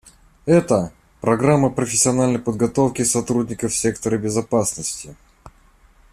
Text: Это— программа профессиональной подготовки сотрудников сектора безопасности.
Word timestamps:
Это— 0.47 0.91
программа 1.21 1.69
профессиональной 1.69 2.39
подготовки 2.39 3.03
сотрудников 3.03 3.75
сектора 3.75 4.17
безопасности. 4.17 5.15